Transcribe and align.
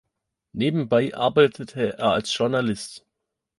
Nebenbei 0.53 1.13
arbeitete 1.13 1.95
er 1.99 2.09
als 2.13 2.35
Journalist. 2.35 3.05